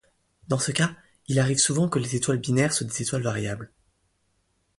Dans 0.47 0.57
ce 0.57 0.71
cas, 0.71 0.89
il 1.27 1.37
arrive 1.37 1.59
souvent 1.59 1.87
que 1.87 1.99
les 1.99 2.15
étoiles 2.15 2.39
binaires 2.39 2.73
soient 2.73 2.87
des 2.87 3.01
étoiles 3.03 3.21
variables. 3.21 3.69